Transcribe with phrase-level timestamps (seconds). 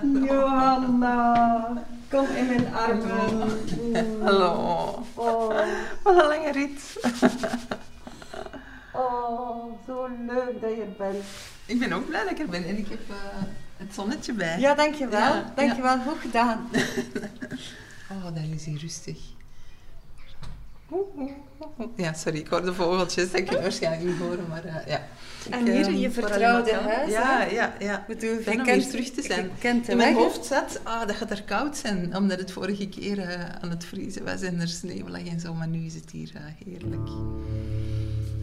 [0.28, 3.48] Johanna, kom in mijn armen.
[4.22, 5.06] Hallo.
[5.14, 5.48] Oh,
[6.02, 7.00] Wat een lange rit.
[8.92, 11.24] oh, zo leuk dat je er bent.
[11.66, 13.16] Ik ben ook blij dat ik er ben en ik heb eh,
[13.76, 14.58] het zonnetje bij.
[14.60, 15.20] Ja, dankjewel.
[15.20, 16.68] Ja, dankjewel, goed gedaan.
[18.12, 19.18] Oh, daar is hij rustig.
[21.96, 23.30] Ja, sorry, ik hoor de vogeltjes.
[23.30, 25.00] Dat kun je waarschijnlijk niet horen, maar eh, ja.
[25.50, 28.04] En hier, ehm, je vertrouwde huis, Ja, ja, ja.
[28.06, 29.50] Bedoel, Fijn je om terug te zijn.
[29.58, 32.88] kent In mijn weg, hoofd zat, ah, dat gaat er koud zijn, omdat het vorige
[32.88, 35.94] keer eh, aan het vriezen was en er sneeuw lag en zo, maar nu is
[35.94, 37.10] het hier eh, heerlijk.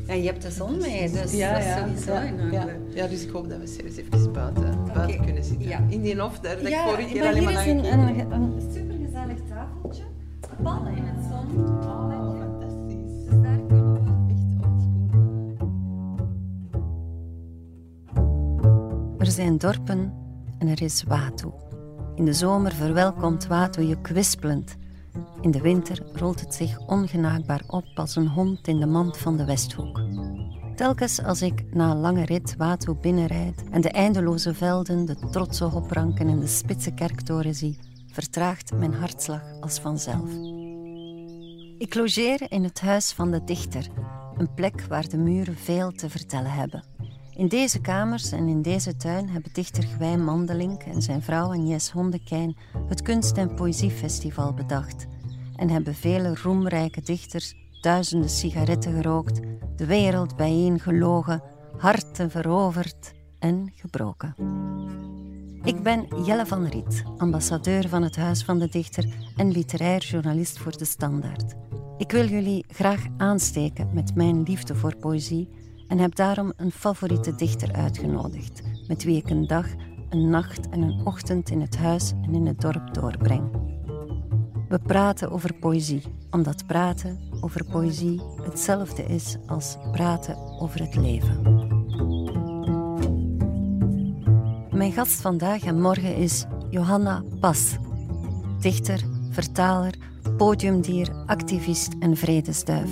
[0.08, 2.68] En je hebt de zon mee, dus dat is sowieso ja, in ja.
[2.94, 5.68] ja, dus ik hoop dat we zelfs even buiten, buiten kunnen zitten.
[5.68, 5.84] ja.
[5.90, 8.72] In die hof daar, dat ik vorige keer maar alleen hier is een, een, een
[8.74, 10.04] supergezellig tafeltje.
[10.64, 12.39] Ballen in het zon.
[19.20, 20.14] Er zijn dorpen
[20.58, 21.52] en er is Watu.
[22.16, 24.76] In de zomer verwelkomt Watu je kwispelend.
[25.42, 29.38] In de winter rolt het zich ongenaakbaar op als een hond in de mand van
[29.38, 30.02] de Westhoek.
[30.76, 35.64] Telkens als ik na een lange rit Watu binnenrijd en de eindeloze velden, de trotse
[35.64, 37.80] hopranken en de spitse kerktoren zie,
[38.12, 40.30] vertraagt mijn hartslag als vanzelf.
[41.78, 43.88] Ik logeer in het huis van de dichter,
[44.38, 46.89] een plek waar de muren veel te vertellen hebben.
[47.40, 51.92] In deze kamers en in deze tuin hebben dichter Gwijn Mandelink en zijn vrouw Agnes
[51.92, 55.08] Hondekijn het Kunst- en Poëziefestival bedacht
[55.56, 59.40] en hebben vele roemrijke dichters duizenden sigaretten gerookt,
[59.76, 61.44] de wereld bijeengelogen,
[61.78, 64.36] harten veroverd en gebroken.
[65.64, 70.58] Ik ben Jelle van Riet, ambassadeur van het Huis van de Dichter en literair journalist
[70.58, 71.56] voor de Standaard.
[71.98, 75.59] Ik wil jullie graag aansteken met mijn liefde voor poëzie
[75.90, 79.66] en heb daarom een favoriete dichter uitgenodigd, met wie ik een dag,
[80.10, 83.68] een nacht en een ochtend in het huis en in het dorp doorbreng.
[84.68, 86.02] We praten over poëzie,
[86.32, 91.68] omdat praten over poëzie hetzelfde is als praten over het leven.
[94.72, 97.78] Mijn gast vandaag en morgen is Johanna Pas.
[98.60, 99.94] Dichter, vertaler,
[100.38, 102.90] podiumdier, activist en vredesduif.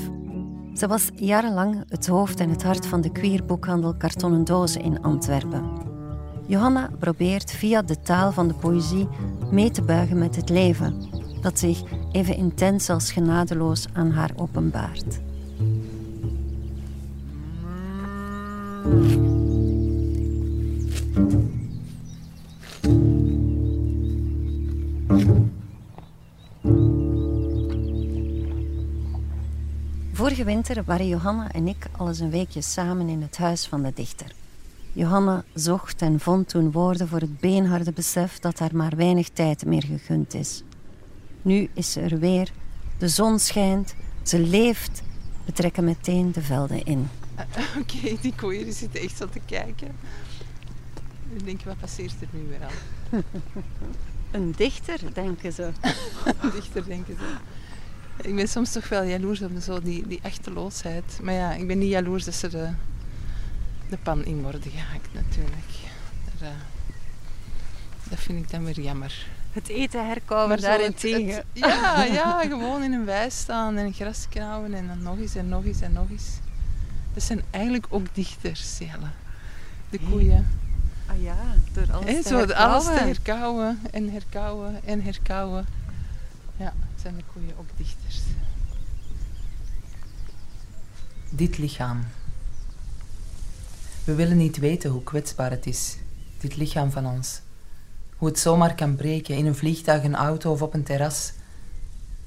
[0.78, 5.64] Ze was jarenlang het hoofd en het hart van de queerboekhandel Kartonnen Dozen in Antwerpen.
[6.48, 9.08] Johanna probeert via de taal van de poëzie
[9.52, 11.10] mee te buigen met het leven,
[11.42, 15.20] dat zich even intens als genadeloos aan haar openbaart.
[30.38, 33.84] Vorige winter waren Johanna en ik al eens een weekje samen in het huis van
[33.84, 34.32] de dichter.
[34.94, 39.66] Johanna zocht en vond toen woorden voor het beenharde besef dat haar maar weinig tijd
[39.66, 40.64] meer gegund is.
[41.42, 42.52] Nu is ze er weer,
[42.98, 45.04] de zon schijnt, ze leeft.
[45.46, 47.10] We trekken meteen de velden in.
[47.82, 49.96] Oké, die koeien zitten echt zo te kijken.
[51.34, 53.24] Ik denk, wat passeert er nu weer aan?
[54.32, 55.72] Een dichter, denken ze.
[56.56, 57.57] Dichter denken ze.
[58.22, 61.20] Ik ben soms toch wel jaloers op zo die, die echteloosheid.
[61.22, 62.70] Maar ja, ik ben niet jaloers dat ze de,
[63.90, 65.72] de pan in worden gehakt natuurlijk.
[66.26, 66.56] Dat, eh,
[68.10, 69.26] dat vind ik dan weer jammer.
[69.52, 71.44] Het eten herkomen daarentegen.
[71.54, 75.50] ja, ja, gewoon in een wei staan en gras knauwen en dan nog eens en
[75.50, 76.40] nog eens en nog eens.
[77.14, 79.10] Dat zijn eigenlijk ook dichters, Jelle.
[79.90, 80.48] De koeien.
[81.06, 81.36] Ah ja,
[81.74, 85.66] door alles Hè, te zo, alles te herkauwen en herkauwen en herkauwen.
[87.08, 88.22] Zijn de ook dichters.
[91.30, 92.04] Dit lichaam.
[94.04, 95.98] We willen niet weten hoe kwetsbaar het is,
[96.40, 97.42] dit lichaam van ons.
[98.18, 101.34] Hoe het zomaar kan breken in een vliegtuig, een auto of op een terras.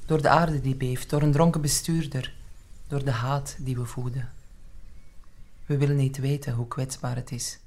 [0.05, 2.33] Door de aarde die beeft, door een dronken bestuurder,
[2.87, 4.29] door de haat die we voeden.
[5.65, 7.59] We willen niet weten hoe kwetsbaar het is.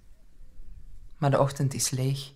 [1.16, 2.32] Maar de ochtend is leeg.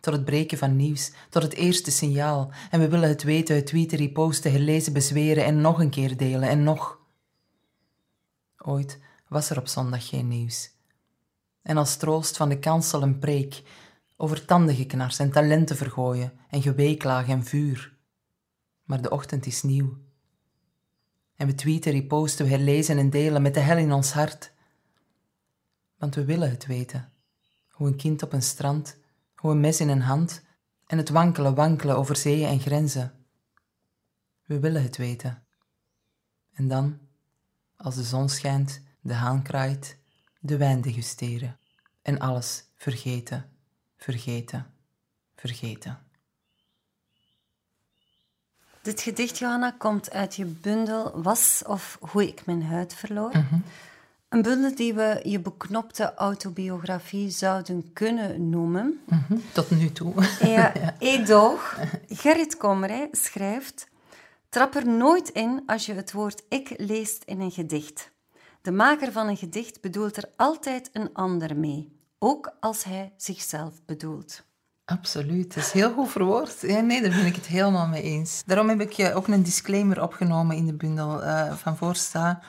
[0.00, 2.50] Tot het breken van nieuws, tot het eerste signaal.
[2.70, 6.48] En we willen het weten, het tweeten, reposten, herlezen, bezweren en nog een keer delen
[6.48, 6.98] en nog.
[8.56, 8.98] Ooit
[9.28, 10.70] was er op zondag geen nieuws.
[11.62, 13.62] En als troost van de kansel een preek
[14.16, 17.96] over tandengeknars en talenten vergooien en geweeklaag en vuur.
[18.84, 19.96] Maar de ochtend is nieuw.
[21.36, 24.52] En we tweeten, reposten, we herlezen en delen met de hel in ons hart.
[25.96, 27.12] Want we willen het weten.
[27.68, 28.96] Hoe een kind op een strand,
[29.38, 30.42] hoe een mes in een hand
[30.86, 33.26] en het wankelen, wankelen over zeeën en grenzen.
[34.44, 35.46] We willen het weten.
[36.54, 36.98] En dan
[37.76, 39.98] als de zon schijnt, de haan kraait,
[40.40, 41.58] de wijn degusteren
[42.02, 43.50] en alles vergeten,
[43.96, 44.66] vergeten,
[45.36, 45.98] vergeten.
[48.82, 53.30] Dit gedicht, Johanna, komt uit je bundel Was of Hoe ik mijn huid verloor.
[53.36, 53.58] Mhm.
[54.28, 59.00] Een bundel die we je beknopte autobiografie zouden kunnen noemen.
[59.04, 59.36] Mhm.
[59.52, 60.14] Tot nu toe.
[60.40, 61.78] Ja, edoog.
[62.08, 63.88] Gerrit Komrij schrijft...
[64.48, 68.10] Trap er nooit in als je het woord ik leest in een gedicht.
[68.62, 73.74] De maker van een gedicht bedoelt er altijd een ander mee, ook als hij zichzelf
[73.86, 74.44] bedoelt.
[74.84, 76.60] Absoluut, dat is heel goed verwoord.
[76.60, 78.42] Ja, nee, daar ben ik het helemaal mee eens.
[78.46, 82.42] Daarom heb ik je ook een disclaimer opgenomen in de bundel uh, van voorsta.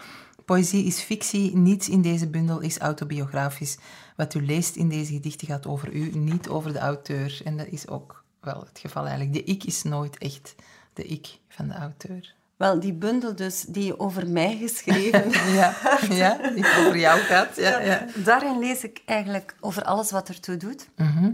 [0.49, 3.77] Poëzie is fictie, niets in deze bundel is autobiografisch.
[4.15, 7.41] Wat u leest in deze gedichten gaat over u, niet over de auteur.
[7.43, 9.33] En dat is ook wel het geval eigenlijk.
[9.33, 10.55] De ik is nooit echt
[10.93, 12.33] de ik van de auteur.
[12.57, 15.29] Wel, die bundel dus, die je over mij geschreven
[15.59, 15.75] ja,
[16.09, 17.55] ja, die over jou gaat.
[17.55, 18.05] Ja, ja.
[18.15, 20.89] Daarin lees ik eigenlijk over alles wat ertoe doet.
[20.95, 21.31] Mhm.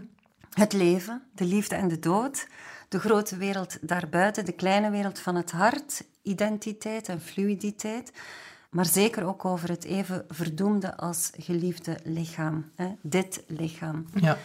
[0.53, 2.47] Het leven, de liefde en de dood,
[2.89, 8.11] de grote wereld daarbuiten, de kleine wereld van het hart, identiteit en fluiditeit,
[8.75, 12.87] maar zeker ook over het even verdoemde als geliefde lichaam, hè?
[13.01, 14.05] dit lichaam.
[14.13, 14.37] Ja.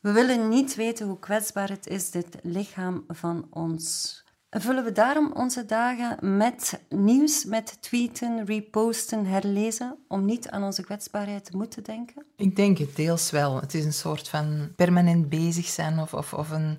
[0.00, 4.22] We willen niet weten hoe kwetsbaar het is, dit lichaam van ons.
[4.50, 10.82] Vullen we daarom onze dagen met nieuws, met tweeten, reposten, herlezen, om niet aan onze
[10.82, 12.24] kwetsbaarheid te moeten denken?
[12.36, 13.60] Ik denk het deels wel.
[13.60, 16.78] Het is een soort van permanent bezig zijn of, of, of een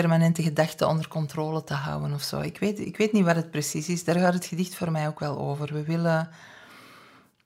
[0.00, 2.40] permanente gedachte onder controle te houden of zo.
[2.40, 4.04] Ik weet, ik weet niet wat het precies is.
[4.04, 5.72] Daar gaat het gedicht voor mij ook wel over.
[5.72, 6.28] We willen,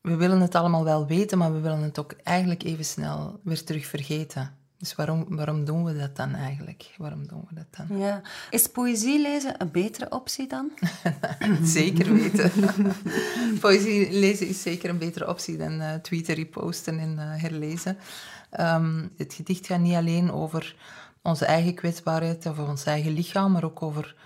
[0.00, 3.64] we willen het allemaal wel weten, maar we willen het ook eigenlijk even snel weer
[3.64, 4.54] terug vergeten.
[4.78, 6.94] Dus waarom, waarom doen we dat dan eigenlijk?
[6.96, 7.98] Waarom doen we dat dan?
[7.98, 8.22] Ja.
[8.50, 10.70] Is poëzie lezen een betere optie dan?
[11.62, 12.50] zeker weten.
[13.60, 17.98] poëzie lezen is zeker een betere optie dan uh, tweeten, reposten en uh, herlezen.
[18.60, 20.74] Um, het gedicht gaat niet alleen over
[21.22, 24.16] onze eigen kwetsbaarheid of ons eigen lichaam, maar ook over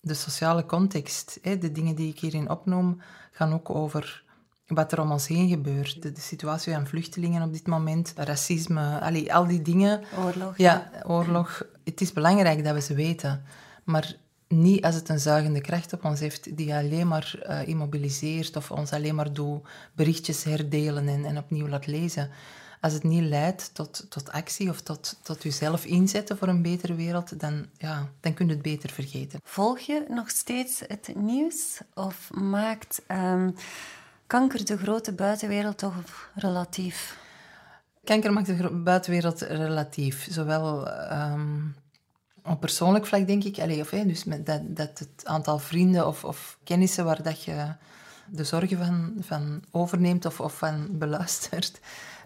[0.00, 1.38] de sociale context.
[1.42, 3.00] De dingen die ik hierin opnoem
[3.30, 4.24] gaan ook over
[4.66, 6.02] wat er om ons heen gebeurt.
[6.02, 10.02] De, situatie van vluchtelingen op dit moment, racisme, allee, al die dingen.
[10.18, 10.56] Oorlog.
[10.56, 11.62] Ja, oorlog.
[11.84, 13.42] Het is belangrijk dat we ze weten.
[13.84, 14.14] Maar
[14.48, 18.70] niet als het een zuigende kracht op ons heeft die alleen maar uh, immobiliseert of
[18.70, 22.30] ons alleen maar doet berichtjes herdelen en, en opnieuw laat lezen.
[22.80, 26.94] Als het niet leidt tot, tot actie of tot, tot jezelf inzetten voor een betere
[26.94, 29.40] wereld, dan, ja, dan kun je het beter vergeten.
[29.44, 33.02] Volg je nog steeds het nieuws of maakt...
[33.08, 33.54] Um
[34.30, 37.18] kanker de grote buitenwereld toch relatief?
[38.04, 40.26] Kanker maakt de buitenwereld relatief.
[40.30, 41.74] Zowel um,
[42.44, 43.58] op persoonlijk vlak, denk ik.
[43.58, 47.42] Allee, of, hey, dus met dat, dat het aantal vrienden of, of kennissen waar dat
[47.44, 47.72] je
[48.26, 51.80] de zorgen van, van overneemt of, of van beluistert,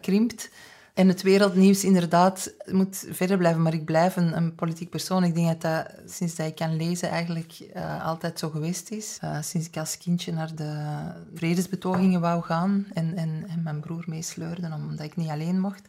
[0.04, 0.50] krimpt.
[0.94, 5.24] En het wereldnieuws inderdaad moet verder blijven, maar ik blijf een, een politiek persoon.
[5.24, 9.18] Ik denk dat dat sinds dat ik kan lezen eigenlijk uh, altijd zo geweest is.
[9.24, 10.98] Uh, sinds ik als kindje naar de
[11.34, 15.86] vredesbetogingen wou gaan en, en, en mijn broer meesleurde, omdat ik niet alleen mocht,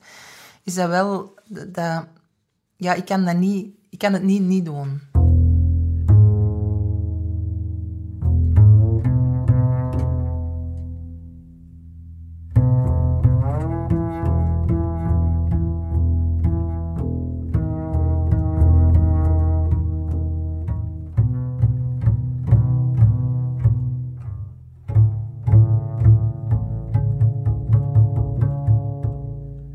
[0.64, 1.34] is dat wel
[1.72, 2.06] dat...
[2.78, 5.02] Ja, ik kan, dat niet, ik kan het niet niet doen.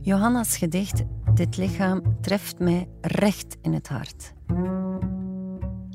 [0.01, 1.05] Johanna's gedicht
[1.35, 4.33] Dit lichaam treft mij recht in het hart.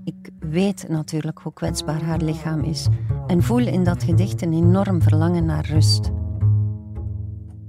[0.03, 2.87] Ik weet natuurlijk hoe kwetsbaar haar lichaam is
[3.27, 6.11] en voel in dat gedicht een enorm verlangen naar rust.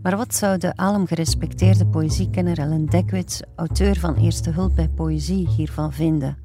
[0.02, 5.92] Maar wat zou de alomgerespecteerde poëziekenner Ellen Dekwits, auteur van Eerste Hulp bij Poëzie, hiervan
[5.92, 6.36] vinden?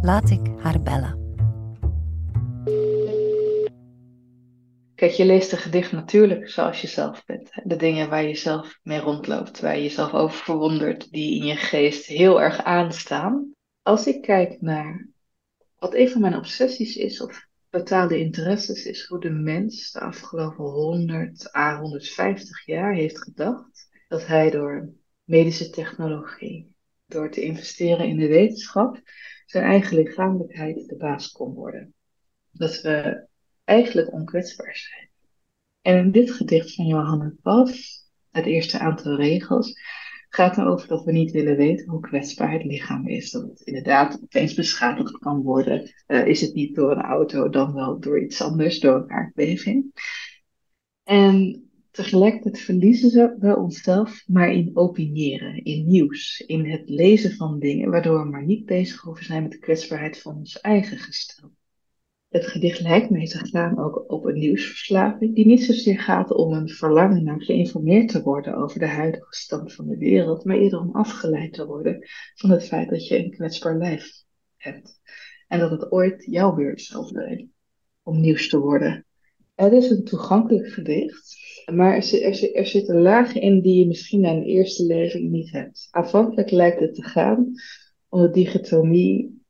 [0.00, 1.19] Laat ik haar bellen.
[5.00, 7.50] Kijk, je leest een gedicht natuurlijk zoals je zelf bent.
[7.64, 11.56] De dingen waar je zelf mee rondloopt, waar je jezelf over verwondert, die in je
[11.56, 13.54] geest heel erg aanstaan.
[13.82, 15.08] Als ik kijk naar
[15.78, 20.64] wat een van mijn obsessies is, of totale interesses, is hoe de mens de afgelopen
[20.64, 24.92] 100 à 150 jaar heeft gedacht dat hij door
[25.24, 26.74] medische technologie,
[27.06, 29.00] door te investeren in de wetenschap,
[29.46, 31.94] zijn eigen lichamelijkheid de baas kon worden.
[32.50, 33.28] Dat we
[33.70, 35.08] eigenlijk onkwetsbaar zijn.
[35.82, 39.78] En in dit gedicht van Johanna Pas, het eerste aantal regels,
[40.28, 43.30] gaat erover dat we niet willen weten hoe kwetsbaar het lichaam is.
[43.30, 45.90] Dat het inderdaad opeens beschadigd kan worden.
[46.06, 49.92] Uh, is het niet door een auto, dan wel door iets anders, door een aardbeving.
[51.04, 57.90] En tegelijkertijd verliezen we onszelf maar in opiniëren, in nieuws, in het lezen van dingen,
[57.90, 61.58] waardoor we maar niet bezig hoeven zijn met de kwetsbaarheid van ons eigen gestel.
[62.30, 66.52] Het gedicht lijkt mee te gaan ook op een nieuwsverslaving, die niet zozeer gaat om
[66.52, 70.80] een verlangen naar geïnformeerd te worden over de huidige stand van de wereld, maar eerder
[70.80, 71.98] om afgeleid te worden
[72.34, 74.22] van het feit dat je een kwetsbaar lijf
[74.56, 75.00] hebt.
[75.48, 77.52] En dat het ooit jouw beurt zal zijn
[78.02, 79.06] om nieuws te worden.
[79.54, 81.36] Het is een toegankelijk gedicht,
[81.72, 85.88] maar er, er, zitten lagen in die je misschien aan een eerste lezing niet hebt.
[85.90, 87.52] Aanvankelijk lijkt het te gaan
[88.08, 89.42] om de dichotomie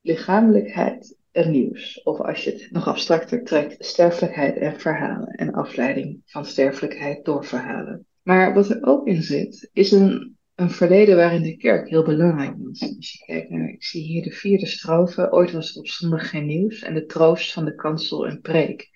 [0.00, 2.02] lichamelijkheid nieuws.
[2.02, 7.44] Of als je het nog abstracter trekt, sterfelijkheid en verhalen en afleiding van sterfelijkheid door
[7.44, 8.06] verhalen.
[8.22, 12.54] Maar wat er ook in zit, is een, een verleden waarin de kerk heel belangrijk
[12.58, 12.80] was.
[12.96, 16.30] Als je kijkt naar, ik zie hier de vierde strofe, ooit was er op zondag
[16.30, 18.90] geen nieuws en de troost van de kansel en preek.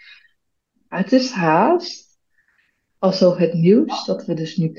[0.88, 2.18] Het is haast
[2.98, 4.72] alsof het nieuws dat we dus nu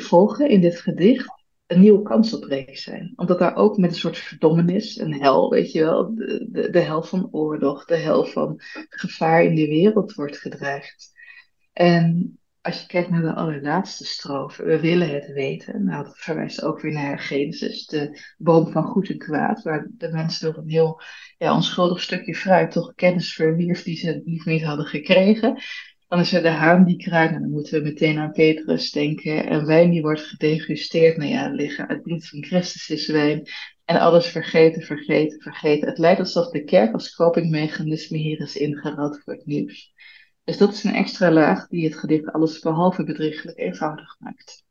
[0.00, 1.33] volgen in dit gedicht
[1.74, 3.12] een nieuwe kanselbreek zijn.
[3.16, 6.80] Omdat daar ook met een soort verdommenis, een hel, weet je wel, de, de, de
[6.80, 11.12] hel van oorlog, de hel van gevaar in de wereld wordt gedreigd.
[11.72, 15.84] En als je kijkt naar de allerlaatste strofe, we willen het weten.
[15.84, 20.08] Nou, dat verwijst ook weer naar Genesis, de boom van goed en kwaad, waar de
[20.08, 21.00] mensen door een heel
[21.38, 25.56] ja, onschuldig stukje fruit toch kennis verwierf die ze niet hadden gekregen.
[26.14, 27.32] Dan is er de haan die kraait.
[27.32, 29.46] En dan moeten we meteen aan Petrus denken.
[29.46, 31.16] En wijn die wordt gedegusteerd.
[31.16, 33.48] Nou ja, liggen het bloed van Christus is wijn.
[33.84, 35.88] En alles vergeten, vergeten, vergeten.
[35.88, 39.92] Het lijkt alsof de kerk als copingmechanisme hier is ingerad voor het nieuws.
[40.44, 44.64] Dus dat is een extra laag die het gedicht alles behalve bedrieglijk eenvoudig maakt.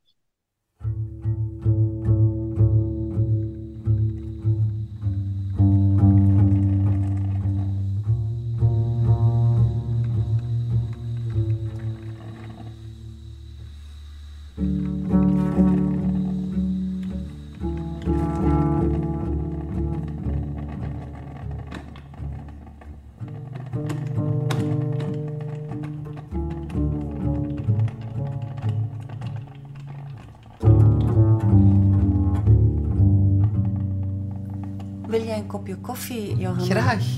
[35.54, 36.64] Kopje koffie, Johanna?
[36.64, 37.06] Graag.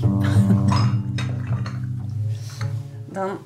[3.16, 3.38] Dan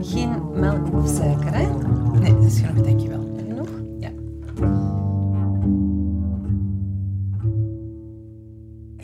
[0.00, 1.66] geen melk of suiker, hè?
[2.18, 3.34] Nee, dat is genoeg, dankjewel.
[3.36, 3.68] Genoeg?
[3.98, 4.10] Ja.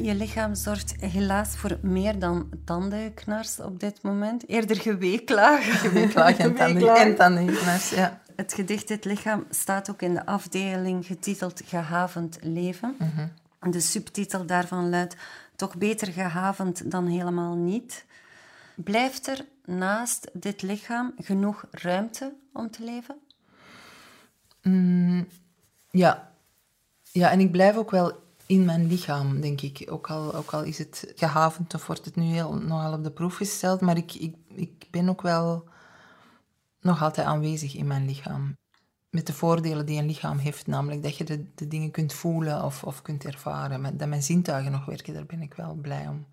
[0.04, 4.48] Je lichaam zorgt helaas voor meer dan tandenknars op dit moment.
[4.48, 5.80] Eerder geweeklaag.
[5.80, 8.22] Geweeklaag en, tanden, en tandenknars, ja.
[8.36, 12.96] Het gedicht Het lichaam staat ook in de afdeling getiteld Gehavend leven.
[12.98, 13.70] Mhm.
[13.70, 15.16] De subtitel daarvan luidt
[15.56, 18.04] Toch beter gehavend dan helemaal niet.
[18.74, 23.16] Blijft er naast dit lichaam genoeg ruimte om te leven?
[24.62, 25.26] Mm,
[25.90, 26.32] ja.
[27.12, 29.86] ja, en ik blijf ook wel in mijn lichaam, denk ik.
[29.90, 33.10] Ook al, ook al is het gehavend of wordt het nu heel, nogal op de
[33.10, 35.68] proef gesteld, maar ik, ik, ik ben ook wel
[36.84, 38.56] nog altijd aanwezig in mijn lichaam.
[39.10, 42.64] Met de voordelen die een lichaam heeft, namelijk dat je de, de dingen kunt voelen
[42.64, 43.96] of, of kunt ervaren.
[43.96, 46.26] Dat mijn zintuigen nog werken, daar ben ik wel blij om.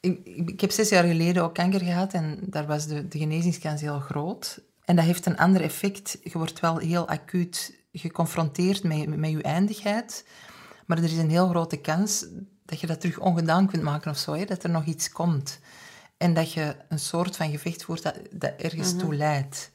[0.00, 3.80] ik, ik, heb zes jaar geleden ook kanker gehad en daar was de, de genezingskans
[3.80, 4.62] heel groot.
[4.84, 6.18] En dat heeft een ander effect.
[6.22, 10.26] Je wordt wel heel acuut geconfronteerd met, met je eindigheid.
[10.86, 12.26] Maar er is een heel grote kans
[12.64, 14.32] dat je dat terug ongedaan kunt maken of zo.
[14.32, 14.44] Hè?
[14.44, 15.60] Dat er nog iets komt.
[16.22, 19.70] En dat je een soort van gevecht voert dat, dat ergens toe leidt.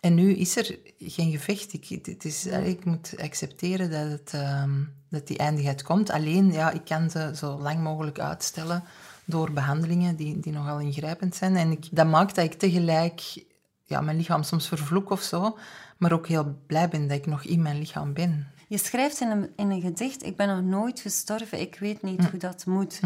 [0.00, 1.72] En nu is er geen gevecht.
[1.72, 6.10] Ik, het is, ik moet accepteren dat, het, um, dat die eindigheid komt.
[6.10, 8.84] Alleen, ja, ik kan ze zo lang mogelijk uitstellen
[9.24, 11.56] door behandelingen die, die nogal ingrijpend zijn.
[11.56, 13.44] En ik, dat maakt dat ik tegelijk
[13.84, 15.58] ja, mijn lichaam soms vervloek of zo,
[15.96, 18.51] maar ook heel blij ben dat ik nog in mijn lichaam ben.
[18.72, 22.24] Je schrijft in een, in een gedicht, ik ben nog nooit gestorven, ik weet niet
[22.30, 23.00] hoe dat moet.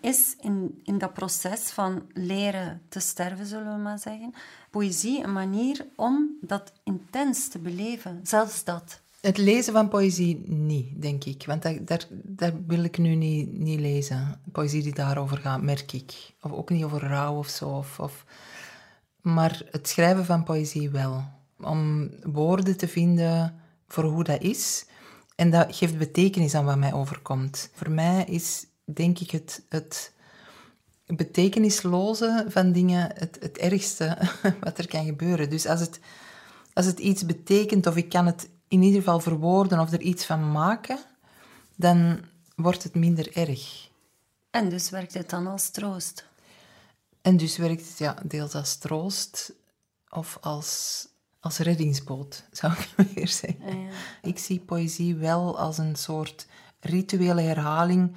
[0.00, 4.34] Is in, in dat proces van leren te sterven, zullen we maar zeggen,
[4.70, 9.00] poëzie een manier om dat intens te beleven, zelfs dat?
[9.20, 11.42] Het lezen van poëzie niet, denk ik.
[11.46, 14.40] Want dat, daar, daar wil ik nu niet, niet lezen.
[14.52, 16.32] Poëzie die daarover gaat, merk ik.
[16.40, 17.68] Of ook niet over rouw of zo.
[17.68, 18.24] Of, of...
[19.20, 21.24] Maar het schrijven van poëzie wel.
[21.60, 24.86] Om woorden te vinden voor hoe dat is.
[25.36, 27.70] En dat geeft betekenis aan wat mij overkomt.
[27.74, 30.12] Voor mij is, denk ik, het, het
[31.06, 34.18] betekenisloze van dingen het, het ergste
[34.64, 35.50] wat er kan gebeuren.
[35.50, 36.00] Dus als het,
[36.72, 40.24] als het iets betekent of ik kan het in ieder geval verwoorden of er iets
[40.24, 40.98] van maken,
[41.74, 42.20] dan
[42.54, 43.88] wordt het minder erg.
[44.50, 46.26] En dus werkt het dan als troost?
[47.22, 49.52] En dus werkt het ja, deels als troost
[50.08, 51.06] of als,
[51.46, 53.62] als reddingsboot, zou ik meer zeggen.
[53.66, 53.88] Ah, ja.
[54.22, 56.46] Ik zie poëzie wel als een soort
[56.80, 58.16] rituele herhaling,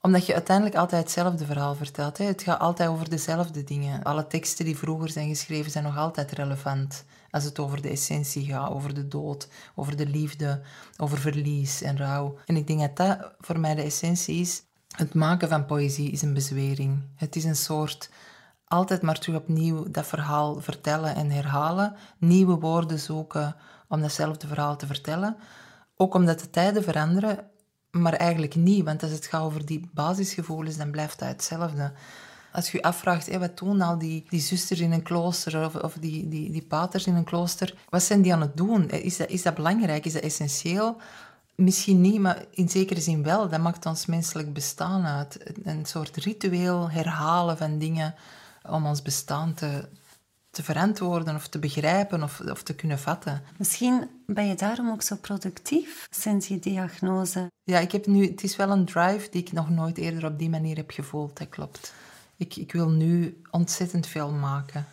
[0.00, 2.18] omdat je uiteindelijk altijd hetzelfde verhaal vertelt.
[2.18, 2.24] Hè.
[2.24, 4.02] Het gaat altijd over dezelfde dingen.
[4.02, 8.44] Alle teksten die vroeger zijn geschreven zijn nog altijd relevant als het over de essentie
[8.44, 10.60] gaat, over de dood, over de liefde,
[10.96, 12.38] over verlies en rouw.
[12.46, 14.62] En ik denk dat dat voor mij de essentie is.
[14.96, 17.02] Het maken van poëzie is een bezwering.
[17.16, 18.10] Het is een soort
[18.64, 23.56] altijd maar terug opnieuw dat verhaal vertellen en herhalen, nieuwe woorden zoeken
[23.88, 25.36] om datzelfde verhaal te vertellen.
[25.96, 27.38] Ook omdat de tijden veranderen,
[27.90, 31.92] maar eigenlijk niet, want als het gaat over die basisgevoelens, dan blijft dat hetzelfde.
[32.52, 35.96] Als je je afvraagt, wat doen al die, die zusters in een klooster of, of
[36.00, 38.90] die, die, die paters in een klooster, wat zijn die aan het doen?
[38.90, 40.04] Is dat, is dat belangrijk?
[40.04, 40.96] Is dat essentieel?
[41.54, 43.48] Misschien niet, maar in zekere zin wel.
[43.48, 45.52] Dat maakt ons menselijk bestaan uit.
[45.62, 48.14] Een soort ritueel herhalen van dingen
[48.68, 49.88] om ons bestaan te,
[50.50, 53.42] te verantwoorden of te begrijpen of, of te kunnen vatten.
[53.58, 57.50] Misschien ben je daarom ook zo productief sinds je diagnose.
[57.62, 60.38] Ja, ik heb nu, het is wel een drive die ik nog nooit eerder op
[60.38, 61.92] die manier heb gevoeld, dat klopt.
[62.36, 64.86] Ik, ik wil nu ontzettend veel maken.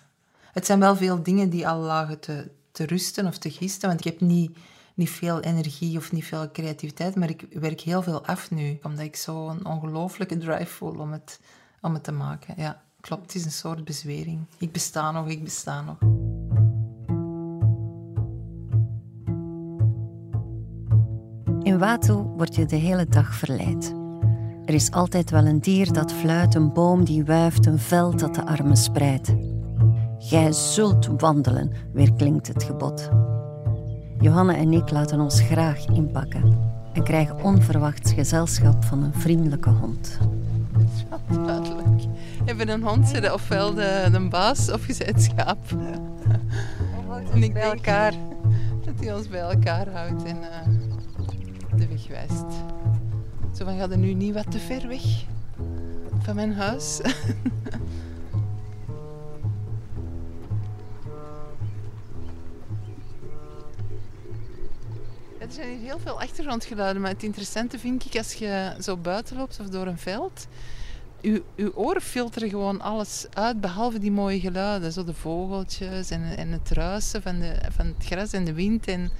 [0.51, 4.05] Het zijn wel veel dingen die al lagen te, te rusten of te gisten, want
[4.05, 4.57] ik heb niet,
[4.93, 9.05] niet veel energie of niet veel creativiteit, maar ik werk heel veel af nu, omdat
[9.05, 11.39] ik zo'n ongelooflijke drive voel om het,
[11.81, 12.53] om het te maken.
[12.57, 14.39] Ja, klopt, het is een soort bezwering.
[14.57, 15.97] Ik besta nog, ik besta nog.
[21.63, 23.93] In Watu word je de hele dag verleid.
[24.65, 28.35] Er is altijd wel een dier dat fluit, een boom die wuift, een veld dat
[28.35, 29.33] de armen spreidt.
[30.19, 33.09] Gij zult wandelen, weer klinkt het gebod.
[34.19, 36.57] Johanne en ik laten ons graag inpakken
[36.93, 40.17] en krijgen onverwachts gezelschap van een vriendelijke hond.
[41.27, 41.60] Duidelijk.
[42.51, 45.71] Hebben een hond zitten, ofwel de, de baas of je bent schaap.
[47.31, 48.13] En ik bij denk elkaar.
[48.85, 50.67] Dat hij ons bij elkaar houdt en eh,
[51.77, 52.45] de weg wijst.
[53.55, 55.01] Zo van, ga er nu niet wat te ver weg
[56.21, 56.99] van mijn huis?
[65.39, 69.37] Er zijn hier heel veel achtergrondgeluiden, maar het interessante vind ik als je zo buiten
[69.37, 70.47] loopt of door een veld,
[71.21, 74.91] uw, uw oren filteren gewoon alles uit, behalve die mooie geluiden.
[74.93, 78.87] Zo de vogeltjes en, en het ruisen van, de, van het gras en de wind.
[78.87, 79.11] En,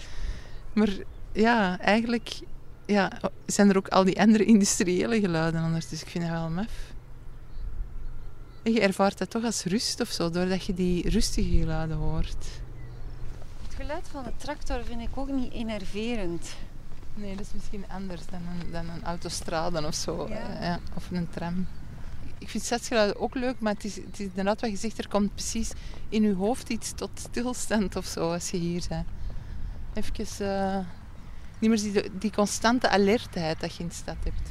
[0.74, 0.90] maar
[1.32, 2.40] ja, eigenlijk
[2.86, 3.12] ja,
[3.46, 6.94] zijn er ook al die andere industriële geluiden anders, dus ik vind dat wel maf.
[8.64, 12.46] En je ervaart dat toch als rust of zo, doordat je die rustige geluiden hoort.
[13.68, 16.56] Het geluid van de tractor vind ik ook niet enerverend.
[17.14, 20.28] Nee, dat is misschien anders dan een, dan een autostrade of zo.
[20.30, 20.36] Ja.
[20.36, 21.68] eh, Ja, of een tram.
[22.42, 25.08] Ik vind stadsgeluiden ook leuk, maar het is, het is inderdaad wat je zegt, er
[25.08, 25.72] komt precies
[26.10, 29.06] in je hoofd iets tot stilstand of zo als je hier bent.
[29.94, 30.78] Even eh,
[31.60, 34.50] niet meer die, die constante alertheid dat je in de stad hebt.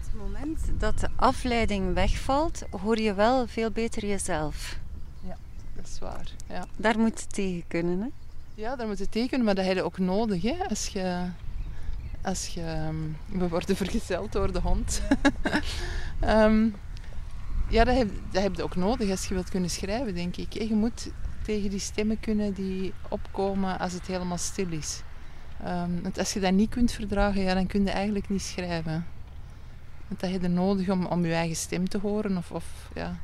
[0.00, 4.80] Het moment dat de afleiding wegvalt, hoor je wel veel beter jezelf.
[5.74, 6.30] Dat is waar.
[6.48, 8.00] Ja, Daar moet je tegen kunnen.
[8.00, 8.08] Hè?
[8.54, 11.26] ja daar moet je tekenen, maar dat heb je ook nodig hè, als je.
[12.22, 15.02] Als je ehm, we worden vergezeld door de hond.
[16.20, 16.68] Ehm,
[17.68, 20.52] ja, dat heb, dat je ook nodig als je wilt kunnen schrijven, denk ik.
[20.52, 21.10] Je moet
[21.42, 25.02] tegen die stemmen kunnen die opkomen als het helemaal stil is.
[25.64, 29.06] Ehm, want als je dat niet kunt verdragen, ja, dan kun je eigenlijk niet schrijven.
[30.08, 32.36] Want dat heb je nodig om, om je eigen stem te horen.
[32.36, 33.16] Of, of ja,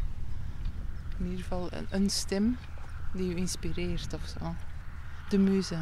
[1.18, 2.56] in ieder geval een, een stem
[3.12, 4.54] die je inspireert of zo.
[5.28, 5.76] De muze.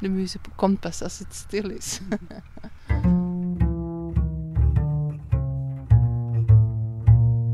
[0.00, 2.00] De muze komt pas als het stil is.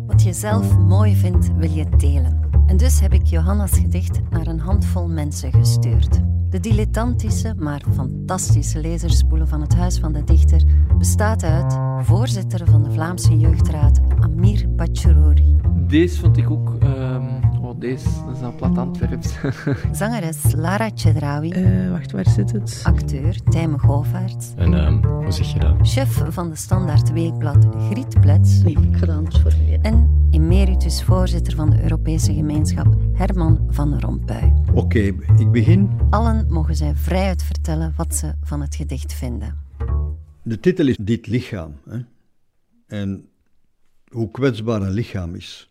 [0.06, 2.40] Wat je zelf mooi vindt, wil je delen.
[2.66, 6.20] En dus heb ik Johanna's gedicht naar een handvol mensen gestuurd.
[6.50, 10.62] De dilettantische, maar fantastische lezerspoelen van het Huis van de Dichter
[10.98, 15.56] bestaat uit voorzitter van de Vlaamse Jeugdraad Amir Bacherouri,
[15.88, 16.68] Deze vond ik ook...
[16.82, 17.05] oh,
[17.78, 19.34] deze, dat is een plat Antwerps.
[19.92, 22.80] zangeres Lara Chedraoui, Eh, wacht, waar zit het?
[22.84, 25.76] acteur Tijme Govaerts, En ehm, hoe zeg je dat?
[25.82, 29.82] chef van de Standaard Weekblad Griet Plets Nee, ik ga dat anders formuleren.
[29.82, 34.52] en emeritus voorzitter van de Europese gemeenschap Herman van Rompuy.
[34.74, 34.98] Oké,
[35.38, 35.90] ik begin.
[36.10, 39.56] Allen mogen zij vrijuit vertellen wat ze van het gedicht vinden.
[40.42, 41.72] De titel is Dit lichaam.
[41.88, 41.98] Hè?
[42.86, 43.28] En
[44.08, 45.70] hoe kwetsbaar een lichaam is.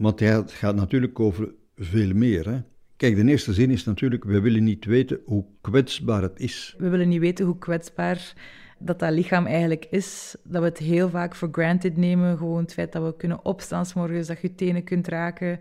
[0.00, 2.48] Want het gaat natuurlijk over veel meer.
[2.48, 2.60] Hè?
[2.96, 6.74] Kijk, de eerste zin is natuurlijk, we willen niet weten hoe kwetsbaar het is.
[6.78, 8.32] We willen niet weten hoe kwetsbaar
[8.78, 10.36] dat dat lichaam eigenlijk is.
[10.44, 12.38] Dat we het heel vaak voor granted nemen.
[12.38, 15.60] Gewoon het feit dat we kunnen opstaan s morgens, dat je je tenen kunt raken.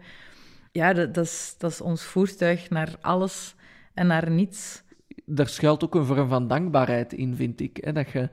[0.71, 3.56] Ja, dat, dat, is, dat is ons voertuig naar alles
[3.93, 4.84] en naar niets.
[5.25, 7.78] Daar schuilt ook een vorm van dankbaarheid in, vind ik.
[7.82, 7.91] Hè?
[7.91, 8.30] Dat je,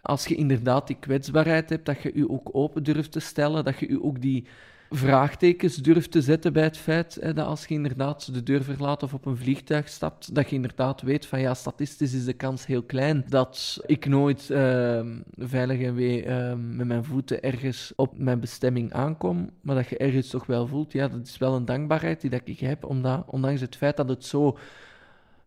[0.00, 3.78] als je inderdaad die kwetsbaarheid hebt, dat je je ook open durft te stellen, dat
[3.78, 4.46] je je ook die
[4.90, 9.02] vraagtekens durft te zetten bij het feit hè, dat als je inderdaad de deur verlaat
[9.02, 12.66] of op een vliegtuig stapt, dat je inderdaad weet van ja, statistisch is de kans
[12.66, 15.00] heel klein dat ik nooit uh,
[15.36, 19.98] veilig en wee uh, met mijn voeten ergens op mijn bestemming aankom, maar dat je
[19.98, 23.24] ergens toch wel voelt, ja, dat is wel een dankbaarheid die dat ik heb, omdat,
[23.26, 24.58] ondanks het feit dat het zo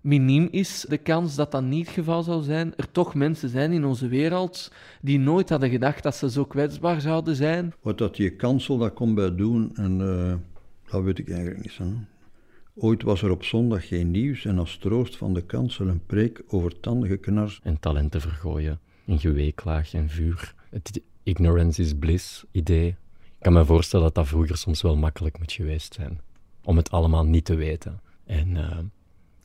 [0.01, 2.73] miniem is de kans dat dat niet het geval zou zijn.
[2.75, 7.01] Er toch mensen zijn in onze wereld die nooit hadden gedacht dat ze zo kwetsbaar
[7.01, 7.73] zouden zijn.
[7.81, 10.33] Wat dat je kansel, dat komt bij doen en uh,
[10.91, 11.77] dat weet ik eigenlijk niet.
[11.77, 11.85] Hè.
[12.75, 16.43] Ooit was er op zondag geen nieuws en als troost van de kansel een preek
[16.47, 17.59] over tandengeknars.
[17.63, 20.53] En talenten vergooien, in geweeklaag en vuur.
[20.69, 22.87] Het ignorance is bliss idee.
[22.87, 26.21] Ik kan me voorstellen dat dat vroeger soms wel makkelijk moet geweest zijn.
[26.63, 28.01] Om het allemaal niet te weten.
[28.25, 28.49] En...
[28.49, 28.77] Uh,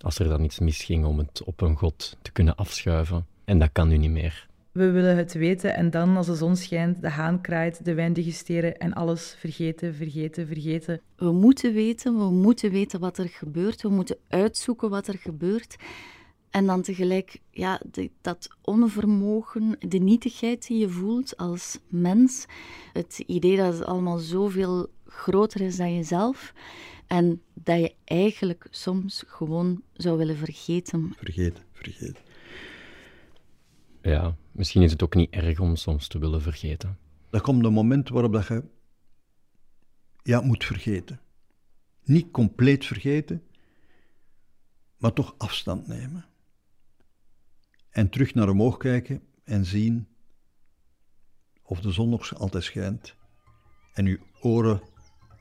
[0.00, 3.26] als er dan iets misging om het op een god te kunnen afschuiven.
[3.44, 4.46] En dat kan nu niet meer.
[4.72, 8.12] We willen het weten en dan, als de zon schijnt, de haan kraait, de wijn
[8.12, 11.00] digesteren en alles vergeten, vergeten, vergeten.
[11.16, 15.76] We moeten weten, we moeten weten wat er gebeurt, we moeten uitzoeken wat er gebeurt.
[16.50, 17.80] En dan tegelijk, ja,
[18.20, 22.46] dat onvermogen, de nietigheid die je voelt als mens,
[22.92, 26.52] het idee dat het allemaal zoveel groter is dan jezelf.
[27.06, 31.12] En dat je eigenlijk soms gewoon zou willen vergeten.
[31.16, 32.24] Vergeten, vergeten.
[34.02, 36.98] Ja, misschien is het ook niet erg om soms te willen vergeten.
[37.30, 38.64] Er komt een moment waarop dat je
[40.22, 41.20] ja, moet vergeten.
[42.04, 43.42] Niet compleet vergeten,
[44.96, 46.24] maar toch afstand nemen.
[47.96, 50.08] En terug naar omhoog kijken en zien
[51.62, 53.14] of de zon nog altijd schijnt.
[53.92, 54.80] En uw oren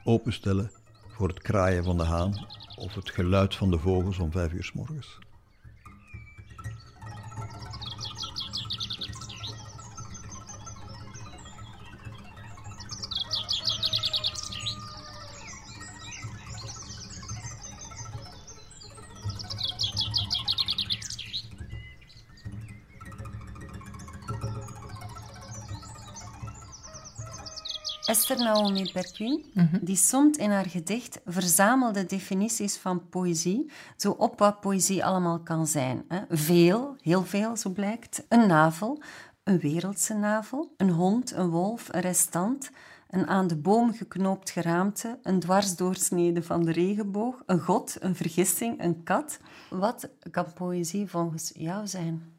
[0.04, 0.72] openstellen
[1.08, 4.64] voor het kraaien van de haan of het geluid van de vogels om vijf uur
[4.64, 5.20] s morgens.
[28.26, 29.78] Esther Naomi Perquin, mhm.
[29.82, 35.68] die somt in haar gedicht verzamelde definities van poëzie, zo op wat poëzie allemaal kan
[35.68, 36.06] zijn.
[36.30, 38.26] Veel, heel veel, zo blijkt.
[38.30, 39.02] Een navel,
[39.44, 42.70] een wereldse navel, een hond, een wolf, een restant,
[43.10, 48.84] een aan de boom geknoopt geraamte, een dwarsdoorsnede van de regenboog, een god, een vergissing,
[48.84, 49.40] een kat.
[49.70, 52.34] Wat kan poëzie volgens jou zijn?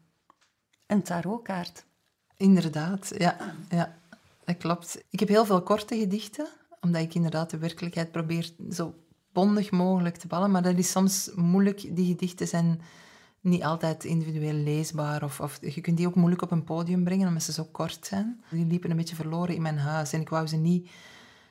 [0.87, 1.85] Een tarotkaart.
[2.37, 3.37] Inderdaad, ja.
[3.69, 3.95] ja
[4.47, 5.03] dat klopt.
[5.09, 6.47] Ik heb heel veel korte gedichten,
[6.81, 8.95] omdat ik inderdaad de werkelijkheid probeer zo
[9.31, 10.51] bondig mogelijk te ballen.
[10.51, 11.95] Maar dat is soms moeilijk.
[11.95, 12.81] Die gedichten zijn
[13.41, 15.23] niet altijd individueel leesbaar.
[15.23, 18.05] Of, of, je kunt die ook moeilijk op een podium brengen, omdat ze zo kort
[18.05, 18.43] zijn.
[18.49, 20.13] Die liepen een beetje verloren in mijn huis.
[20.13, 20.89] En ik wou ze niet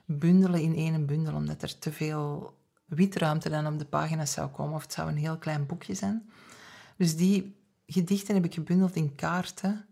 [0.05, 2.55] bundelen in één bundel, omdat er te veel
[2.85, 4.75] witruimte dan op de pagina's zou komen.
[4.75, 6.31] Of het zou een heel klein boekje zijn.
[6.97, 7.57] Dus die
[7.87, 9.87] gedichten heb ik gebundeld in kaarten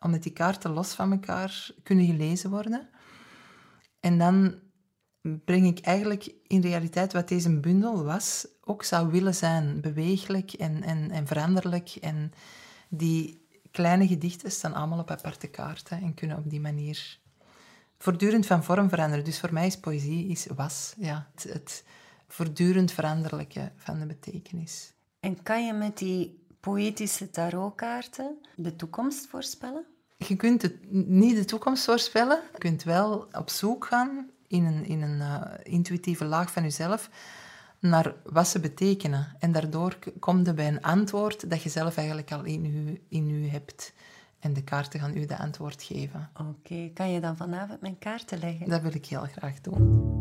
[0.00, 2.88] omdat die kaarten los van elkaar kunnen gelezen worden.
[4.00, 4.58] En dan
[5.44, 9.80] breng ik eigenlijk in realiteit wat deze bundel was, ook zou willen zijn.
[9.80, 11.88] Beweeglijk en, en, en veranderlijk.
[12.00, 12.32] En
[12.88, 17.18] die kleine gedichten staan allemaal op aparte kaarten en kunnen op die manier
[17.98, 19.24] voortdurend van vorm veranderen.
[19.24, 21.84] Dus voor mij is poëzie is was, ja, het, het
[22.28, 24.92] voortdurend veranderlijke van de betekenis.
[25.20, 29.84] En kan je met die poëtische tarotkaarten de toekomst voorspellen?
[30.16, 32.40] Je kunt het, niet de toekomst voorspellen.
[32.52, 37.10] Je kunt wel op zoek gaan in een, in een uh, intuïtieve laag van jezelf
[37.80, 39.36] naar wat ze betekenen.
[39.38, 43.30] En daardoor kom je bij een antwoord dat je zelf eigenlijk al in je, in
[43.30, 43.92] u hebt.
[44.38, 46.30] En de kaarten gaan u de antwoord geven.
[46.40, 48.68] Oké, kan je dan vanavond mijn kaarten leggen?
[48.68, 50.17] Dat wil ik heel graag doen.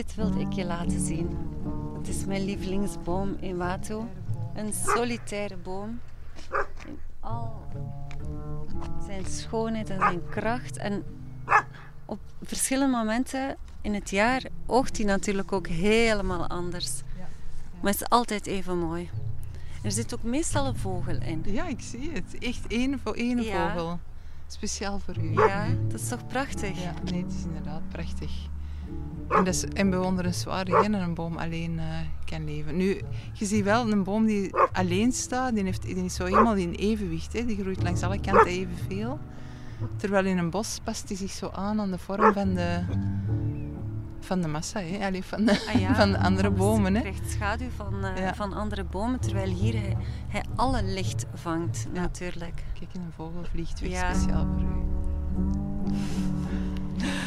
[0.00, 1.36] Dit wilde ik je laten zien.
[1.98, 4.00] Het is mijn lievelingsboom in Watu.
[4.54, 6.00] Een solitaire boom.
[6.86, 7.62] In al
[9.06, 10.76] zijn schoonheid en zijn kracht.
[10.76, 11.04] En
[12.04, 17.02] op verschillende momenten in het jaar oogt die natuurlijk ook helemaal anders.
[17.80, 19.10] Maar het is altijd even mooi.
[19.82, 21.42] Er zit ook meestal een vogel in.
[21.46, 22.38] Ja, ik zie het.
[22.38, 23.72] Echt één voor één Ja.
[23.74, 23.98] vogel.
[24.46, 25.32] Speciaal voor u.
[25.32, 26.82] Ja, dat is toch prachtig?
[26.82, 28.30] Ja, nee, het is inderdaad prachtig.
[29.28, 31.84] En, dat is, en bewonderenswaardig dat een boom alleen eh,
[32.24, 32.76] kan leven.
[32.76, 33.00] Nu,
[33.32, 36.72] je ziet wel een boom die alleen staat, die, heeft, die is zo helemaal in
[36.72, 37.32] evenwicht.
[37.32, 37.44] Hè.
[37.44, 39.18] Die groeit langs alle kanten evenveel.
[39.96, 42.80] Terwijl in een bos past die zich zo aan aan de vorm van de,
[44.20, 44.80] van de massa.
[44.80, 45.06] Hè.
[45.06, 46.94] Allee, van, de, Ah ja, van de andere anders bomen.
[46.94, 47.00] Hè.
[47.00, 48.34] krijgt schaduw van, eh, Ja.
[48.34, 49.96] van andere bomen, terwijl hier hij,
[50.28, 52.62] hij alle licht vangt, natuurlijk.
[52.78, 54.14] Kijk, en een vogel vliegt Ja.
[54.14, 55.08] speciaal voor u.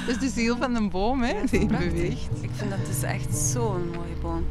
[0.05, 1.91] Dat is de ziel van een boom, hè, die Prachtig.
[1.93, 2.29] beweegt.
[2.43, 4.45] Ik vind dat dus echt zo'n mooie boom.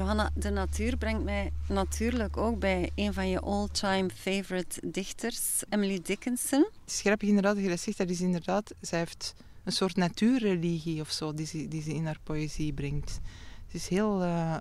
[0.00, 6.00] Johanna, de natuur brengt mij natuurlijk ook bij een van je all-time favorite dichters, Emily
[6.02, 6.60] Dickinson.
[6.60, 7.98] Het is grappig inderdaad dat je dat zegt.
[7.98, 9.34] Dat is inderdaad, zij heeft
[9.64, 13.20] een soort natuurreligie of zo die ze, die ze in haar poëzie brengt.
[13.66, 14.56] Het is heel, eh,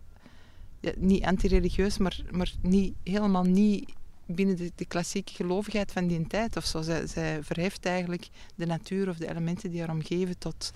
[0.79, 3.93] ja, niet antireligieus, maar, maar niet, helemaal niet
[4.25, 6.81] binnen de, de klassieke gelovigheid van die tijd of zo.
[6.81, 10.71] Zij, zij verheft eigenlijk de natuur of de elementen die haar omgeven tot,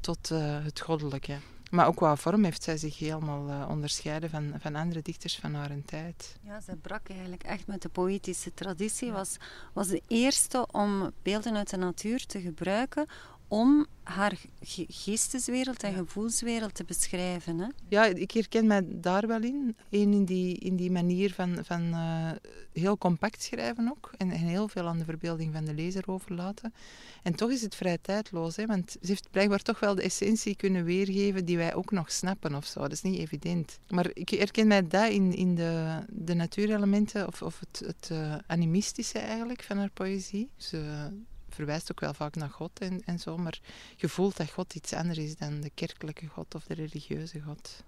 [0.00, 1.38] tot eh, het goddelijke.
[1.74, 5.54] Maar ook qua vorm heeft zij zich helemaal eh, onderscheiden van, van andere dichters van
[5.54, 6.36] haar tijd.
[6.42, 9.12] Ja, zij brak eigenlijk echt met de poëtische traditie.
[9.12, 9.36] Was,
[9.72, 13.06] was de eerste om beelden uit de natuur te gebruiken
[13.54, 17.58] om haar ge- geesteswereld en gevoelswereld te beschrijven.
[17.58, 17.66] Hè?
[17.88, 19.76] Ja, ik herken mij daar wel in.
[19.90, 22.30] Eén in die, in die manier van, van eh,
[22.72, 24.10] heel compact schrijven ook.
[24.16, 26.74] En, en heel veel aan de verbeelding van de lezer overlaten.
[27.22, 28.56] En toch is het vrij tijdloos.
[28.56, 32.12] Hè, want ze heeft blijkbaar toch wel de essentie kunnen weergeven die wij ook nog
[32.12, 32.80] snappen of zo.
[32.80, 33.78] Dat is niet evident.
[33.88, 38.34] Maar ik herken mij daar in, in de, de natuurelementen of, of het, het eh,
[38.46, 40.48] animistische eigenlijk van haar poëzie.
[40.56, 41.08] Ze
[41.54, 43.36] verwijst ook wel vaak naar God en, en zo.
[43.36, 43.58] Maar
[43.96, 47.82] je voelt dat God iets anders is dan de kerkelijke God of de religieuze God.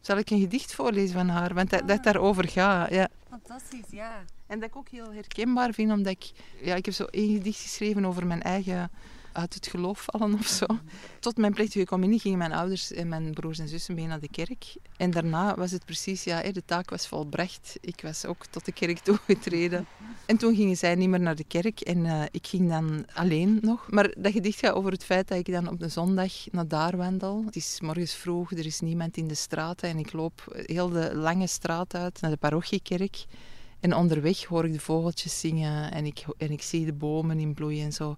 [0.00, 1.54] Zal ik een gedicht voorlezen van haar?
[1.54, 2.90] Want dat, dat daarover gaat.
[2.90, 3.08] Ja.
[3.28, 4.24] Fantastisch, ja.
[4.46, 6.30] En dat ik ook heel herkenbaar vind, omdat ik...
[6.62, 8.90] Ja, ik heb zo één gedicht geschreven over mijn eigen
[9.38, 10.66] uit het geloof vallen of zo.
[11.20, 14.28] Tot mijn plechtige communie gingen mijn ouders en mijn broers en zussen mee naar de
[14.30, 14.76] kerk.
[14.96, 17.76] En daarna was het precies, ja, de taak was volbracht.
[17.80, 19.86] Ik was ook tot de kerk toegetreden.
[20.26, 23.58] En toen gingen zij niet meer naar de kerk en eh, ik ging dan alleen
[23.62, 23.90] nog.
[23.90, 26.96] Maar dat gedicht gaat over het feit dat ik dan op de zondag naar daar
[26.96, 27.42] wandel.
[27.44, 31.14] Het is morgens vroeg, er is niemand in de straten en ik loop heel de
[31.14, 33.26] lange straat uit naar de parochiekerk.
[33.80, 37.54] En onderweg hoor ik de vogeltjes zingen en ik, en ik zie de bomen in
[37.54, 38.16] bloei en zo.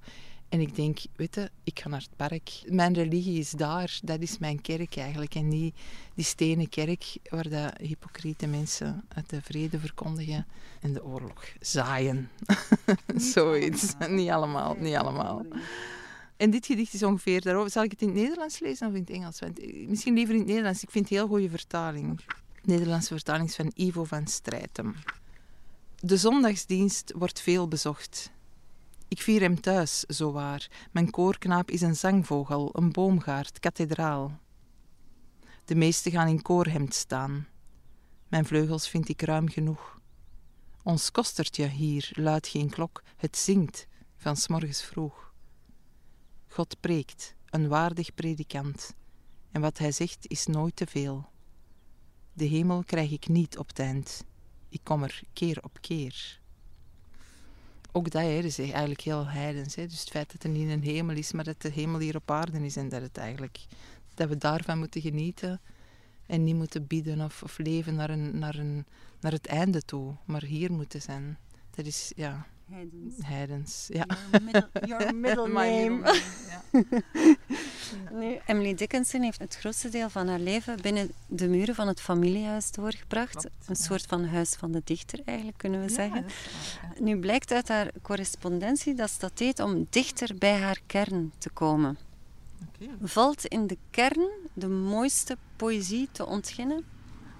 [0.51, 2.63] En ik denk, weet je, ik ga naar het park.
[2.67, 5.35] Mijn religie is daar, dat is mijn kerk eigenlijk.
[5.35, 5.75] En niet
[6.15, 10.47] die stenen kerk waar de hypocriete mensen uit de vrede verkondigen
[10.81, 12.31] en de oorlog zaaien.
[13.35, 13.95] Zoiets.
[14.09, 15.47] niet allemaal, niet allemaal.
[16.37, 17.71] En dit gedicht is ongeveer daarover.
[17.71, 19.41] Zal ik het in het Nederlands lezen of in het Engels?
[19.41, 20.83] Want, eh, misschien liever in het Nederlands.
[20.83, 22.17] Ik vind het heel goede vertaling.
[22.17, 22.25] De
[22.63, 24.95] Nederlandse vertaling is van Ivo van Strijtem.
[26.01, 28.31] De zondagsdienst wordt veel bezocht.
[29.11, 30.71] Ik vier hem thuis, zowaar.
[30.93, 34.39] Mijn koorknaap is een zangvogel, een boomgaard, kathedraal.
[35.65, 37.49] De meesten gaan in koorhemd staan.
[38.29, 40.01] Mijn vleugels vind ik ruim genoeg.
[40.83, 45.35] Ons kostertje hier luidt geen klok, het zingt van s morgens vroeg.
[46.49, 48.95] God preekt, een waardig predikant,
[49.51, 51.29] en wat hij zegt is nooit te veel.
[52.33, 54.25] De hemel krijg ik niet op het eind,
[54.69, 56.40] ik kom er keer op keer.
[57.93, 59.75] Ook dat hè, is eigenlijk heel heidens.
[59.75, 59.87] Hè.
[59.87, 62.31] Dus het feit dat er niet een hemel is, maar dat de hemel hier op
[62.31, 63.59] aarde is en dat, het eigenlijk,
[64.15, 65.61] dat we daarvan moeten genieten
[66.27, 68.87] en niet moeten bieden of, of leven naar, een, naar, een,
[69.21, 71.39] naar het einde toe, maar hier moeten zijn.
[71.71, 73.15] Dat is, ja, Heidens.
[73.25, 73.89] heidens.
[73.93, 74.07] Ja.
[74.87, 75.89] Your middle, your name.
[75.89, 76.63] name, ja.
[78.19, 82.01] Nu, Emily Dickinson heeft het grootste deel van haar leven binnen de muren van het
[82.01, 83.31] familiehuis doorgebracht.
[83.31, 83.83] Klopt, een ja.
[83.85, 86.23] soort van huis van de dichter, eigenlijk, kunnen we Ja, zeggen.
[86.23, 87.03] waar, ja.
[87.03, 91.51] Nu blijkt uit haar correspondentie dat ze dat deed om dichter bij haar kern te
[91.51, 91.99] komen.
[93.03, 96.85] Valt in de kern de mooiste poëzie te ontginnen?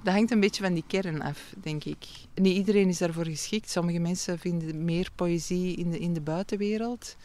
[0.03, 2.07] Dat hangt een beetje van die kern af, denk ik.
[2.35, 3.71] Niet iedereen is daarvoor geschikt.
[3.71, 7.17] Sommige mensen vinden meer poëzie in de, in de buitenwereld.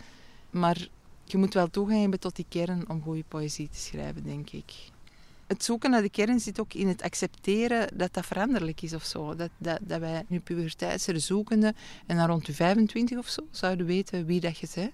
[0.49, 0.87] Maar
[1.23, 4.73] je moet wel toegang hebben tot die kern om goede poëzie te schrijven, denk ik.
[5.47, 9.03] het zoeken naar de kern zit ook in het accepteren dat dat veranderlijk is of
[9.03, 9.35] zo.
[9.35, 11.73] Dat, dat, dat wij nu puberteitse zoekende
[12.05, 14.91] en dan rond je 25 of zo zouden weten wie dat je bent.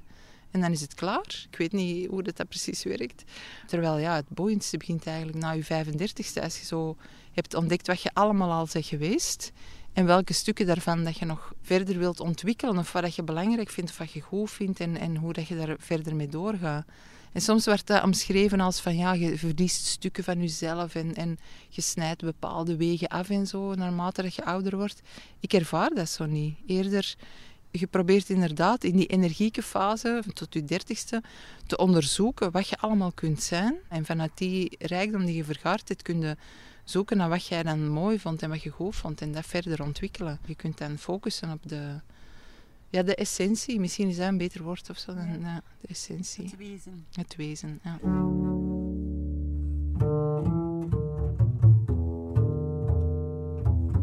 [0.51, 1.45] En dan is het klaar.
[1.51, 3.23] Ik weet niet hoe dat, dat precies werkt.
[3.67, 6.43] Terwijl ja, het boeiendste begint eigenlijk na je 35ste.
[6.43, 6.95] Als je zo
[7.33, 9.51] hebt ontdekt wat je allemaal al bent geweest.
[9.93, 12.77] En welke stukken daarvan dat je nog verder wilt ontwikkelen.
[12.77, 14.79] Of wat je belangrijk vindt of wat je goed vindt.
[14.79, 16.85] En, en hoe dat je daar verder mee doorgaat.
[17.31, 21.39] En soms wordt dat omschreven als van ja, je verliest stukken van jezelf en, en
[21.69, 25.01] je snijdt bepaalde wegen af en zo naarmate dat je ouder wordt.
[25.39, 26.57] Ik ervaar dat zo niet.
[26.65, 27.15] Eerder,
[27.71, 31.23] je probeert inderdaad in die energieke fase, tot je dertigste,
[31.65, 33.75] te onderzoeken wat je allemaal kunt zijn.
[33.87, 36.37] En vanuit die rijkdom die je vergaard hebt, kun je
[36.83, 39.83] zoeken naar wat jij dan mooi vond en wat je goed vond en dat verder
[39.83, 40.39] ontwikkelen.
[40.45, 41.99] Je kunt dan focussen op de,
[42.89, 43.79] ja, de essentie.
[43.79, 45.13] Misschien is dat een beter woord of zo.
[45.13, 46.43] Dan, ja, de essentie.
[46.43, 47.05] Het wezen.
[47.11, 47.99] Het wezen, ja.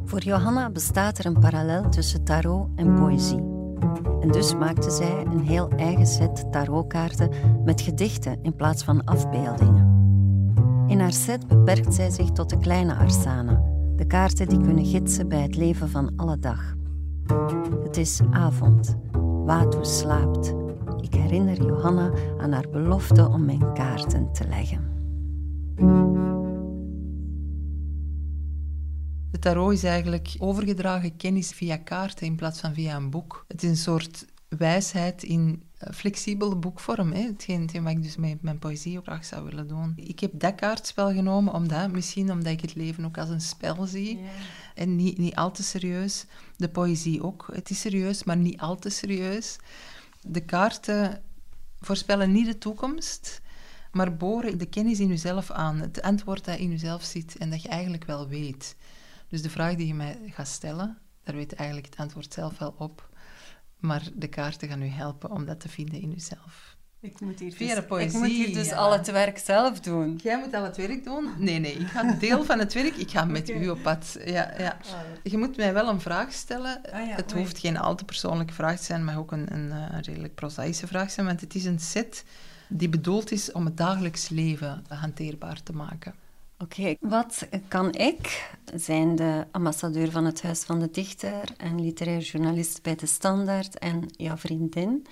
[0.05, 3.58] Voor Johanna bestaat er een parallel tussen tarot en poëzie.
[4.21, 7.31] En dus maakte zij een heel eigen set tarotkaarten
[7.65, 9.97] met gedichten in plaats van afbeeldingen.
[10.87, 13.63] In haar set beperkt zij zich tot de kleine arsana,
[13.97, 16.75] de kaarten die kunnen gidsen bij het leven van alle dag.
[17.83, 18.97] Het is avond.
[19.45, 20.55] Watu slaapt.
[21.01, 24.87] Ik herinner Johanna aan haar belofte om mijn kaarten te leggen.
[29.39, 33.45] De tarot is eigenlijk overgedragen kennis via kaarten in plaats van via een boek.
[33.49, 37.13] Het is een soort wijsheid in flexibele boekvorm.
[37.13, 37.21] Hè.
[37.21, 39.93] Hetgeen, hetgeen wat ik dus met mijn poëzie ook graag zou willen doen.
[39.97, 43.87] Ik heb dat kaartspel genomen omdat, misschien omdat ik het leven ook als een spel
[43.87, 44.21] zie.
[44.75, 46.25] En niet, niet al te serieus.
[46.57, 47.49] De poëzie ook.
[47.53, 49.57] Het is serieus, maar niet al te serieus.
[50.21, 51.23] De kaarten
[51.81, 53.41] voorspellen niet de toekomst,
[53.93, 55.81] maar boren de kennis in jezelf aan.
[55.81, 58.77] Het antwoord dat in jezelf zit en dat je eigenlijk wel weet.
[59.29, 62.75] Dus de vraag die je mij gaat stellen, daar weet eigenlijk het antwoord zelf wel
[62.79, 63.09] op.
[63.79, 66.77] Maar de kaarten gaan u helpen om dat te vinden in uzelf.
[67.01, 68.77] Ik moet hier Via dus, poëzie, ik moet hier dus ja.
[68.77, 70.21] al het werk zelf doen.
[70.23, 71.29] Jij moet al het werk doen?
[71.37, 71.73] Nee, nee.
[71.73, 74.19] Ik ga deel van het werk, ik ga met u op pad.
[74.25, 74.77] Ja, ja.
[75.23, 76.81] Je moet mij wel een vraag stellen.
[76.93, 77.43] Ah het oei.
[77.43, 80.87] hoeft geen al te persoonlijke vraag te zijn, maar ook een, een, eh, redelijk prozaïsche
[80.87, 81.27] vraag te zijn.
[81.27, 82.25] Want het is een set
[82.69, 86.15] die bedoeld is om het dagelijks leven hanteerbaar te maken.
[86.59, 92.21] Oké, wat kan ik, zijn de ambassadeur van het Huis van de Dichter en literair
[92.21, 95.07] journalist bij De Standaard en jouw vriendin,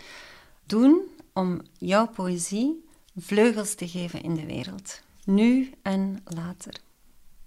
[0.65, 1.01] doen
[1.33, 2.85] om jouw poëzie
[3.17, 5.01] vleugels te geven in de wereld?
[5.25, 6.75] Nu en later.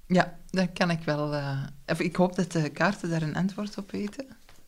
[0.08, 1.34] Ja, dat kan ik wel.
[1.36, 4.26] eh, of ik hoop dat de kaarten daar een antwoord op weten.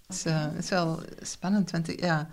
[0.08, 2.30] Het is, eh, is wel spannend, want ik- ja,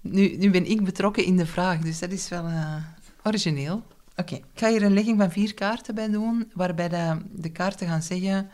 [0.00, 2.76] nu, nu ben ik betrokken in de vraag, dus dat is wel eh,
[3.22, 3.82] origineel.
[4.22, 7.86] Oké, ik ga hier een legging van vier kaarten bij doen, waarbij de, de kaarten
[7.86, 8.50] gaan zeggen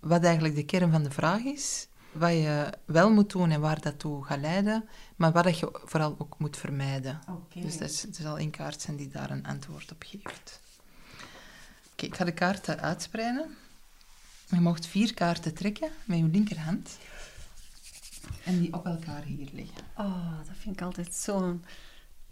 [0.00, 3.80] wat eigenlijk de kern van de vraag is, wat je wel moet doen en waar
[3.80, 7.20] dat toe gaat leiden, maar wat je vooral ook moet vermijden.
[7.54, 10.60] Dus dat is, er zal één kaart zijn die daar een antwoord op geeft.
[11.92, 13.56] Oké, ik ga de kaarten uitspreiden.
[14.48, 16.98] Je mocht vier kaarten trekken met je linkerhand
[18.44, 19.82] en die op elkaar hier leggen.
[19.96, 21.64] Oh, dat vind ik altijd zo'n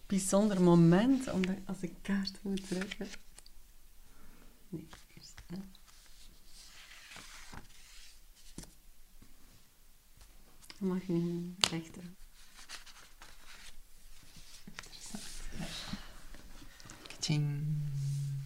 [0.07, 3.07] bijzonder moment, omdat als ik kaart moet trekken.
[4.69, 5.35] Nee, eerst.
[10.79, 12.03] Je mag niet rechter.
[17.19, 17.41] Ik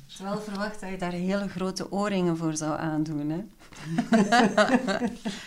[0.07, 3.45] had wel verwacht dat je daar hele grote oorringen voor zou aandoen, hè?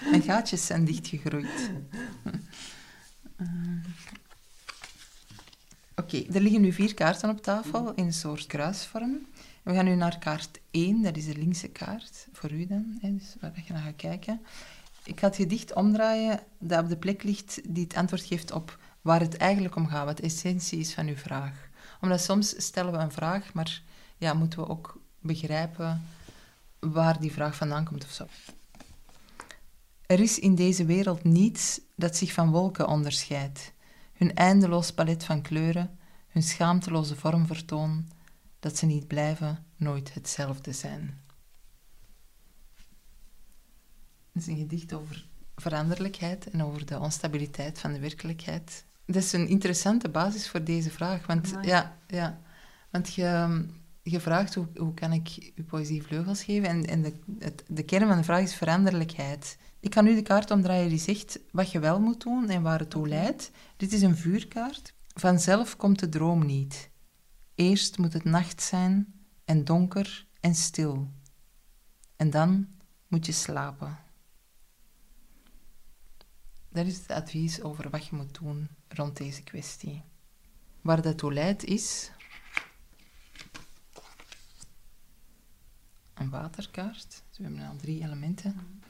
[0.11, 1.71] Mijn gaatjes zijn dichtgegroeid.
[6.01, 9.25] Oké, er liggen nu vier kaarten op tafel in een soort kruisvorm.
[9.63, 13.13] We gaan nu naar kaart 1, dat is de linkse kaart, voor u dan, hè,
[13.13, 14.41] dus waar je naar gaat kijken.
[15.03, 18.79] Ik ga het gedicht omdraaien dat op de plek ligt die het antwoord geeft op
[19.01, 21.69] waar het eigenlijk om gaat, wat de essentie is van uw vraag.
[22.01, 23.81] Omdat soms stellen we een vraag, maar
[24.17, 26.01] ja, moeten we ook begrijpen
[26.79, 28.25] waar die vraag vandaan komt of zo.
[30.05, 33.71] Er is in deze wereld niets dat zich van wolken onderscheidt.
[34.21, 38.07] Hun eindeloos palet van kleuren, hun schaamteloze vormvertoon,
[38.59, 41.21] dat ze niet blijven nooit hetzelfde zijn.
[44.31, 48.85] Het is een gedicht over veranderlijkheid en over de onstabiliteit van de werkelijkheid.
[49.05, 52.41] Dat is een interessante basis voor deze vraag, want ja, ja,
[52.89, 53.65] want je,
[54.01, 57.83] je vraagt hoe, hoe kan ik uw poëzie vleugels geven en, en de, het, de
[57.83, 59.57] kern van de vraag is veranderlijkheid.
[59.81, 62.79] Ik kan nu de kaart omdraaien die zegt wat je wel moet doen en waar
[62.79, 63.51] het toe leidt.
[63.77, 64.93] Dit is een vuurkaart.
[65.07, 66.89] Vanzelf komt de droom niet.
[67.55, 69.13] Eerst moet het nacht zijn
[69.45, 71.11] en donker en stil.
[72.15, 72.67] En dan
[73.07, 73.97] moet je slapen.
[76.69, 80.03] Dat is het advies over wat je moet doen rond deze kwestie.
[80.81, 82.11] Waar dat toe leidt is
[86.13, 87.23] een waterkaart.
[87.29, 88.81] Dus we hebben al drie elementen.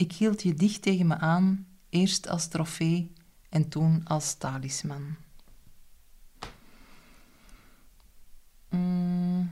[0.00, 3.12] Ik hield je dicht tegen me aan, eerst als trofee
[3.48, 5.16] en toen als talisman.
[8.68, 9.50] Mm.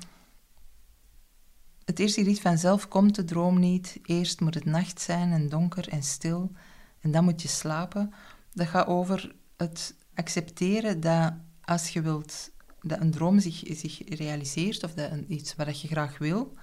[1.84, 3.98] Het eerste lied vanzelf komt de droom niet.
[4.02, 6.52] Eerst moet het nacht zijn en donker en stil.
[7.00, 8.12] En dan moet je slapen.
[8.52, 11.32] Dat gaat over het accepteren dat
[11.64, 16.18] als je wilt dat een droom zich, zich realiseert, of dat iets wat je graag
[16.18, 16.54] wil,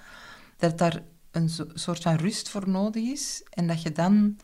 [0.57, 1.03] dat daar
[1.35, 4.37] een soort van rust voor nodig is en dat je dan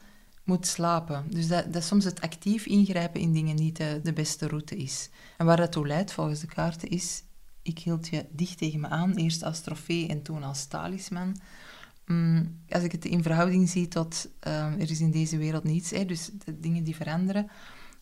[0.44, 1.26] moet slapen.
[1.30, 5.10] Dus dat, dat soms het actief ingrijpen in dingen niet de, beste route is.
[5.38, 7.24] En waar dat toe leidt volgens de kaarten is,
[7.62, 11.36] ik hield je dicht tegen me aan, eerst als trofee en toen als talisman.
[12.06, 15.90] Mm, als ik het in verhouding zie tot ehm, er is in deze wereld niets,
[15.90, 17.50] hè, dus de dingen die veranderen,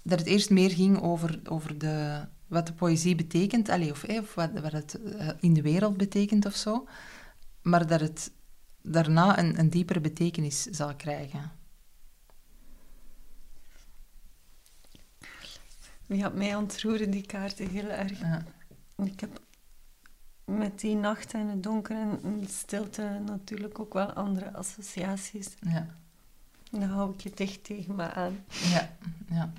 [0.03, 4.35] dat het eerst meer ging over, over de, wat de poëzie betekent, allez, of, of
[4.35, 6.87] wat, wat het eh, in de wereld betekent of zo,
[7.61, 8.31] maar dat het
[8.91, 11.51] daarna een, een diepere betekenis zal krijgen.
[16.05, 18.19] Ja, mij ontroeren die kaarten heel erg.
[18.19, 18.43] Ja.
[18.95, 19.41] Ik heb
[20.45, 25.49] met die nacht en het donker en de stilte natuurlijk ook wel andere associaties.
[25.59, 25.85] Ja.
[26.71, 28.43] Dan hou ik je dicht tegen me aan.
[28.47, 28.97] Ja,
[29.29, 29.53] ja.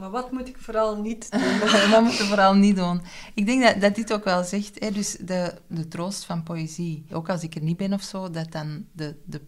[0.00, 1.90] Maar wat moet ik vooral niet doen?
[1.90, 3.02] wat moet je vooral niet doen?
[3.34, 7.04] Ik denk dat, dat dit ook wel zegt, hè, dus de, de troost van poëzie.
[7.10, 9.40] Ook als ik er niet ben of zo, dat dan de, de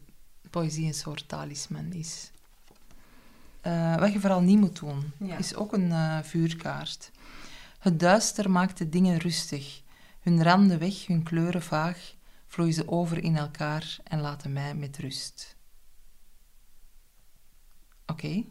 [0.50, 2.30] poëzie een soort talisman is.
[3.66, 7.10] Uh, wat je vooral niet moet doen, is ook een uh, vuurkaart.
[7.78, 9.82] Het duister maakt de dingen rustig.
[10.20, 12.14] Hun randen weg, hun kleuren vaag,
[12.46, 15.56] vloeien ze over in elkaar en laten mij met rust.
[18.06, 18.44] Oké.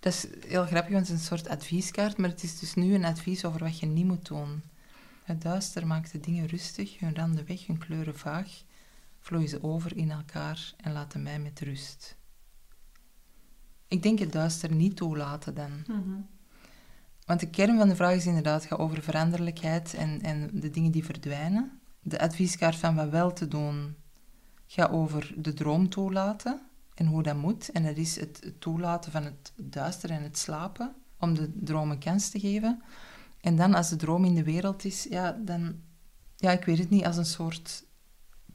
[0.00, 2.94] Dat is heel grappig, want het is een soort advieskaart, maar het is dus nu
[2.94, 4.62] een advies over wat je niet moet doen.
[5.24, 8.62] Het duister maakt de dingen rustig, hun randen weg, hun kleuren vaag,
[9.20, 12.16] vloeien ze over in elkaar en laten mij met rust.
[13.88, 15.84] Ik denk het duister niet toelaten dan.
[15.86, 16.20] Mhm.
[17.24, 20.90] Want de kern van de vraag is inderdaad gaat over veranderlijkheid en, en de dingen
[20.90, 21.80] die verdwijnen.
[22.00, 23.96] De advieskaart van wat wel te doen
[24.66, 26.67] gaat over de droom toelaten
[26.98, 27.70] en hoe dat moet.
[27.70, 31.98] En dat is het toelaten van het duister en het slapen, om de droom een
[31.98, 32.82] kans te geven.
[33.40, 35.80] En dan, als de droom in de wereld is, ja, dan,
[36.36, 37.86] ja, ik weet het niet, als een soort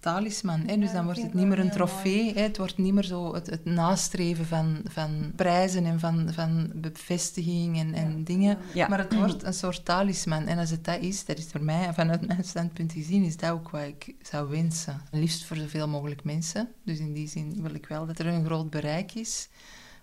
[0.04, 0.64] talisman.
[0.66, 0.78] Hè?
[0.78, 2.34] Dus dan wordt het niet meer een trofee.
[2.34, 2.41] Hè?
[2.41, 7.80] Het wordt niet meer zo het, het nastreven van, van prijzen en van, van bevestiging
[7.80, 8.58] en, en dingen.
[8.76, 10.47] Maar het wordt een soort talisman.
[10.47, 13.51] En als het dat is, dat is voor mij, vanuit mijn standpunt gezien, is dat
[13.51, 15.01] ook wat ik zou wensen.
[15.12, 16.70] Liefst voor zoveel mogelijk mensen.
[16.86, 19.49] Dus in die zin wil ik wel dat er een groot bereik is.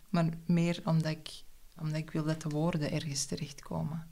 [0.09, 1.42] Maar meer omdat ik,
[1.80, 4.07] omdat ik wil dat de woorden ergens terechtkomen.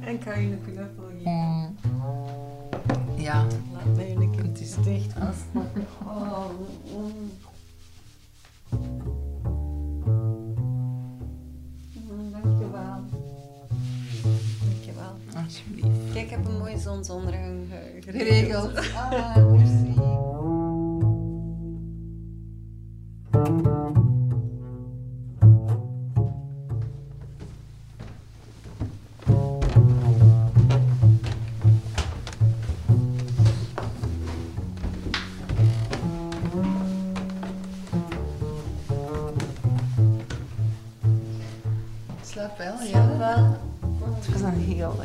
[0.00, 1.30] En kan je een knuffel geven?
[1.32, 1.76] Mm.
[3.20, 3.46] Ja.
[3.72, 5.14] Laat mij een keer het is dicht.
[6.04, 6.50] Oh.
[6.96, 7.30] Mm.
[12.08, 13.04] Mm, dankjewel.
[14.64, 15.12] Dankjewel.
[15.44, 16.12] Alsjeblieft.
[16.12, 17.66] Kijk, ik heb een mooie zonsondergang
[18.00, 18.76] geregeld.
[18.94, 19.94] Ah, merci.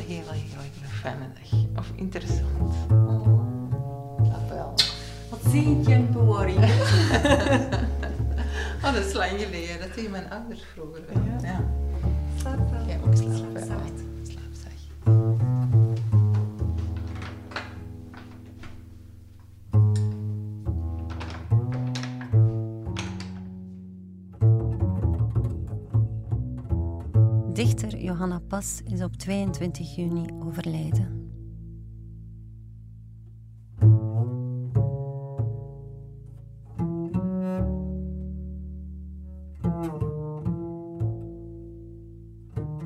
[0.07, 1.59] Hele, hele fijne dag.
[1.77, 2.73] Of interessant.
[4.17, 4.73] Dat wel.
[5.29, 6.63] Wat zie ik in bewaring?
[8.83, 9.79] oh, dat is lang geleden.
[9.79, 11.47] Dat deed mijn ouders vroeger Ja.
[11.47, 11.63] ja.
[12.39, 12.87] Slaap wel.
[12.87, 14.14] Ja, ook slaap
[28.56, 31.32] Is op 22 juni overleden.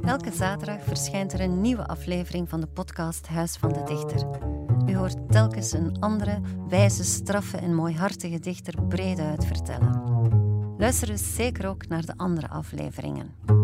[0.03, 4.27] Elke zaterdag verschijnt er een nieuwe aflevering van de podcast Huis van de Dichter.
[4.87, 10.01] U hoort telkens een andere, wijze, straffe en mooihartige dichter breed uit vertellen.
[10.77, 13.58] Luister dus zeker ook naar de andere afleveringen.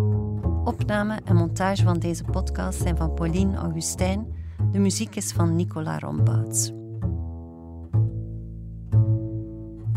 [0.65, 4.35] Opname en montage van deze podcast zijn van Pauline Augustijn.
[4.71, 6.71] De muziek is van Nicola Rombouts.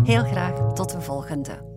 [0.02, 1.67] Heel graag tot de volgende.